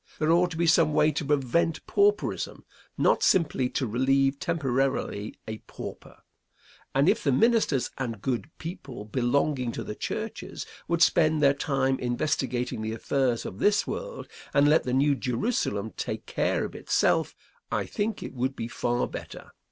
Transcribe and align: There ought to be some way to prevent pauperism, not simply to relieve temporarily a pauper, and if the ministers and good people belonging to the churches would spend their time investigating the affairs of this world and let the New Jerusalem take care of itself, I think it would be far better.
There 0.17 0.31
ought 0.31 0.49
to 0.49 0.57
be 0.57 0.65
some 0.65 0.93
way 0.95 1.11
to 1.11 1.23
prevent 1.23 1.85
pauperism, 1.85 2.65
not 2.97 3.21
simply 3.21 3.69
to 3.69 3.85
relieve 3.85 4.39
temporarily 4.39 5.35
a 5.47 5.59
pauper, 5.67 6.23
and 6.95 7.07
if 7.07 7.23
the 7.23 7.31
ministers 7.31 7.91
and 7.99 8.19
good 8.19 8.49
people 8.57 9.05
belonging 9.05 9.71
to 9.73 9.83
the 9.83 9.93
churches 9.93 10.65
would 10.87 11.03
spend 11.03 11.39
their 11.43 11.53
time 11.53 11.99
investigating 11.99 12.81
the 12.81 12.93
affairs 12.93 13.45
of 13.45 13.59
this 13.59 13.85
world 13.85 14.27
and 14.55 14.67
let 14.67 14.85
the 14.85 14.93
New 14.93 15.13
Jerusalem 15.13 15.93
take 15.95 16.25
care 16.25 16.65
of 16.65 16.73
itself, 16.73 17.35
I 17.71 17.85
think 17.85 18.23
it 18.23 18.33
would 18.33 18.55
be 18.55 18.67
far 18.67 19.05
better. 19.05 19.51